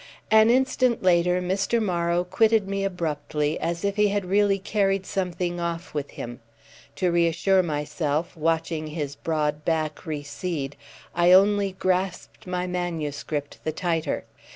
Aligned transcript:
An 0.31 0.49
instant 0.49 1.03
later 1.03 1.39
Mr. 1.43 1.79
Morrow 1.79 2.23
quitted 2.23 2.67
me 2.67 2.83
abruptly, 2.83 3.59
as 3.59 3.85
if 3.85 3.97
he 3.97 4.07
had 4.07 4.25
really 4.25 4.57
carried 4.57 5.05
something 5.05 5.59
off 5.59 5.93
with 5.93 6.09
him. 6.09 6.39
To 6.95 7.11
reassure 7.11 7.61
myself, 7.61 8.35
watching 8.35 8.87
his 8.87 9.15
broad 9.15 9.63
back 9.63 10.07
recede, 10.07 10.75
I 11.13 11.31
only 11.33 11.73
grasped 11.73 12.47
my 12.47 12.65
manuscript 12.65 13.59
the 13.63 13.71
tighter. 13.71 14.25